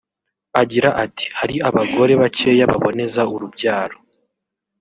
[0.61, 3.97] Agira ati “Hari abagore bakeya baboneza urubyaro